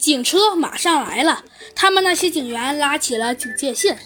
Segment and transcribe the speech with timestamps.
[0.00, 1.44] 警车马上来了，
[1.74, 3.98] 他们那些警员拉起了警戒线，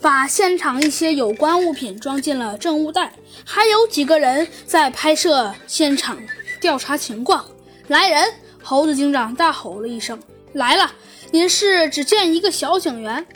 [0.00, 3.12] 把现场一些有关物品装进了证物袋，
[3.44, 6.16] 还有几个人在拍摄现场
[6.60, 7.44] 调查情况。
[7.88, 8.32] 来人！
[8.62, 10.20] 猴子警长大吼了一声
[10.54, 10.92] ：“来了！”
[11.32, 11.88] 您是？
[11.88, 13.26] 只见一个小警员，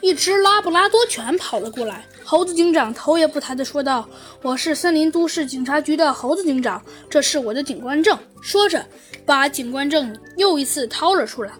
[0.00, 2.04] 一只拉布拉多犬跑了过来。
[2.30, 4.08] 猴子警长头也不抬地说道
[4.40, 8.86] ：“我是森林都市警察局的猴子警长，这是我的警官证。”说着，
[9.26, 11.50] 把警官证又一次掏了出来。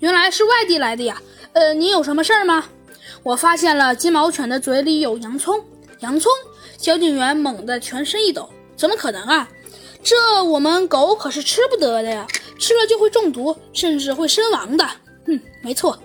[0.00, 1.22] 原来是外地来的呀。
[1.52, 2.64] 呃，您有什么事儿吗？
[3.22, 5.64] 我发现了金毛犬的嘴里有洋葱。
[6.00, 6.32] 洋葱？
[6.76, 9.48] 小警员猛地全身一抖：“怎么可能啊？
[10.02, 12.26] 这我们狗可是吃不得的呀，
[12.58, 14.84] 吃了就会中毒，甚至会身亡的。”
[15.28, 15.96] 嗯，没错，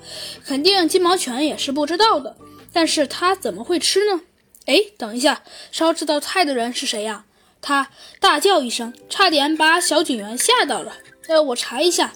[0.45, 2.35] 肯定金毛犬也是不知道的。
[2.73, 4.21] 但是他怎么会吃呢？
[4.65, 7.25] 哎，等一下，烧这道菜的人是谁呀？
[7.61, 7.89] 他
[8.19, 10.97] 大叫一声，差点把小警员吓到了。
[11.27, 12.13] 呃，我查一下。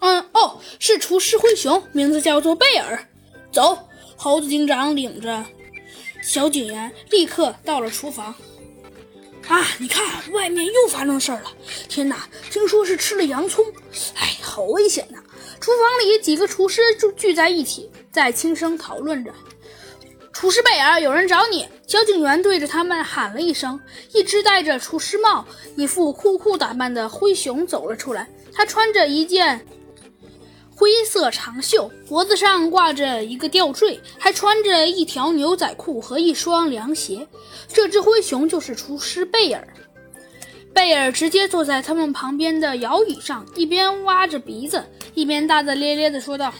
[0.00, 3.08] 嗯，哦，是厨师灰熊，名字叫做贝尔。
[3.52, 5.44] 走，猴子警长领着
[6.22, 8.34] 小警员立刻到了厨房。
[9.48, 11.52] 啊，你看，外面又发生事儿了！
[11.88, 13.64] 天哪，听说是吃了洋葱。
[14.14, 15.18] 哎，好危险呐！
[15.60, 19.32] 厨房里几个厨师就聚在一起，在轻声讨论着。
[20.32, 21.68] 厨师贝尔，有人找你！
[21.86, 23.78] 小警员对着他们喊了一声。
[24.12, 28.28] 一只戴着厨师帽、一副酷酷打扮的灰熊走了出来。
[28.52, 29.64] 他穿着一件
[30.74, 37.26] 灰色长袖，脖子上挂着一个吊坠，还穿着一条牛仔裤和一双凉鞋。
[37.68, 39.68] 这只灰熊就是厨师贝尔。
[40.74, 44.82] 贝尔直接坐在他们旁边的摇椅上，一边挖着鼻子，
[45.14, 46.52] 一边大大咧咧地说道。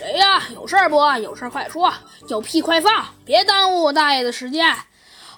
[0.00, 0.42] 谁呀？
[0.54, 0.96] 有事儿不？
[1.22, 1.92] 有事儿快说，
[2.28, 4.74] 有屁快放，别耽误我大爷的时间。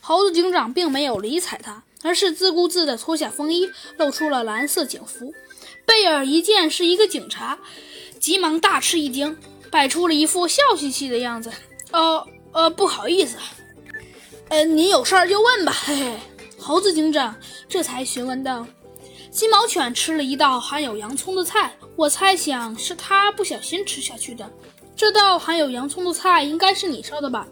[0.00, 5.34] 猴子警长并没有理睬他，而是自顾自地脱下风衣，露出了蓝色警服。
[5.84, 7.58] 贝尔一见是一个警察，
[8.20, 9.36] 急忙大吃一惊，
[9.68, 11.50] 摆出了一副笑嘻嘻的样子。
[11.90, 13.36] 呃呃，不好意思，
[14.48, 15.72] 呃，您有事儿就问吧。
[15.84, 16.16] 嘿嘿，
[16.56, 17.34] 猴子警长
[17.68, 18.64] 这才询问道。
[19.32, 24.48] 金毛犬吃了一道含有洋葱的菜，我猜想是它不小心吃下去的。
[24.94, 27.48] 这道含有洋葱的菜应该是你烧的吧？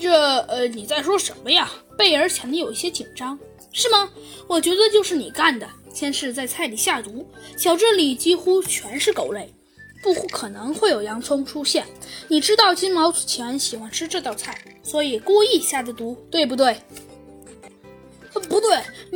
[0.00, 0.38] 这……
[0.48, 1.70] 呃，你在说什么呀？
[1.94, 3.38] 贝尔显得有一些紧张。
[3.70, 4.10] 是吗？
[4.48, 7.28] 我觉得就是你干的，先是在菜里下毒。
[7.58, 9.54] 小镇里几乎全是狗类，
[10.02, 11.86] 不可能会有洋葱出现。
[12.28, 16.80] 你知道金毛犬喜欢吃这道菜，所以故意下的毒，对不对？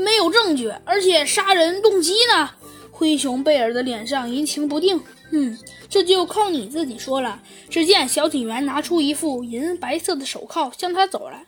[0.05, 2.51] 没有证据，而且杀人动机呢？
[2.93, 5.03] 灰熊贝尔的脸上阴晴不定。
[5.33, 7.43] 嗯，这就靠你自己说了。
[7.69, 11.47] 只见小警员拿出一副银白色的手铐，向他走来。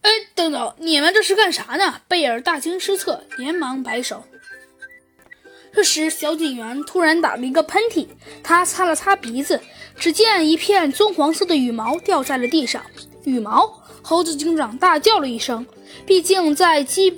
[0.00, 2.00] 哎，等等，你们这是干啥呢？
[2.08, 4.24] 贝尔大惊失色，连忙摆手。
[5.72, 8.06] 这时，小警员突然打了一个喷嚏，
[8.42, 9.60] 他擦了擦鼻子，
[9.96, 12.82] 只见一片棕黄色的羽毛掉在了地上。
[13.24, 13.82] 羽毛！
[14.02, 15.66] 猴子警长大叫了一声。
[16.04, 17.16] 毕竟，在基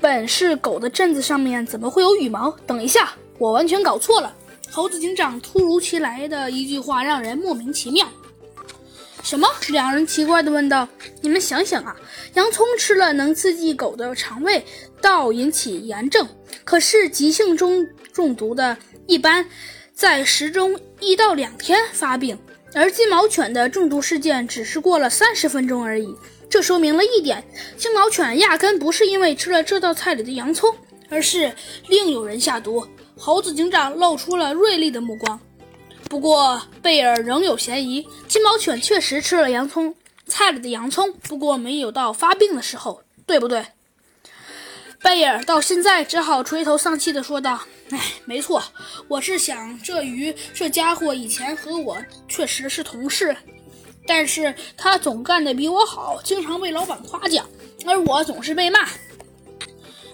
[0.00, 2.50] 本是狗的镇子上面，怎么会有羽毛？
[2.66, 4.34] 等一下，我完全搞错了。
[4.70, 8.08] 猴子警长突如其来的一句话让人莫名其妙。
[9.22, 9.46] 什么？
[9.68, 10.88] 两人奇怪地问道。
[11.20, 11.94] 你们想想啊，
[12.34, 13.12] 洋葱吃了。
[13.12, 14.64] 能刺激狗的肠胃
[15.02, 16.26] 道，引起炎症。
[16.64, 19.44] 可是急性中中毒的，一般
[19.92, 22.38] 在十中一到两天发病，
[22.74, 25.10] 而金毛犬的中毒事件只是过了。
[25.10, 26.16] 三十分钟而已。
[26.50, 27.42] 这说明了一点：
[27.78, 30.76] 金毛犬压根不是因为吃了这道菜里的洋葱，
[31.08, 31.54] 而是
[31.86, 32.84] 另有人下毒。
[33.16, 35.38] 猴子警长露出了锐利的目光。
[36.08, 39.94] 不过贝尔仍有嫌疑，金毛犬确实吃了洋葱
[40.26, 43.64] 菜里的洋葱，不过没有到发病的时候，对不对？
[45.02, 48.62] 贝尔到现在只好垂头丧气地说道：“哎，没错，
[49.06, 51.96] 我是想，这鱼这家伙以前和我
[52.26, 53.36] 确实是同事。”
[54.06, 57.46] 但是他总干得比我好，经常被老板夸奖，
[57.86, 58.88] 而我总是被骂。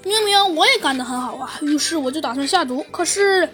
[0.05, 2.85] 明明我也干得很好啊，于是我就打算下毒。
[2.91, 3.49] 可是，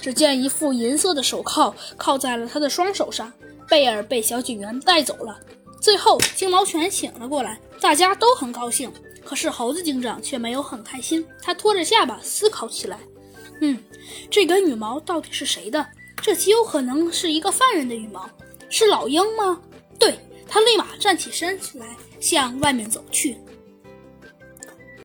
[0.00, 3.32] 只见一副银色的手铐铐在了他的双手上。
[3.68, 5.38] 贝尔被小警员带走了。
[5.78, 8.90] 最后，金毛犬醒了过来，大家都很高兴。
[9.22, 12.98] 可是猴子警长却没有很开心，他拖着下巴思考起来
[13.60, 13.78] ：“嗯，
[14.30, 15.86] 这根羽毛到底是谁的？
[16.22, 18.26] 这极有可能是一个犯人的羽毛，
[18.70, 19.60] 是老鹰吗？”
[19.98, 23.36] 对他立马站起身来，向外面走去。